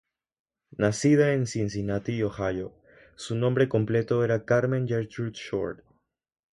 [0.71, 2.73] Nacida en Cincinnati, Ohio,
[3.15, 5.83] su nombre completo era Carmen Gertrude Short.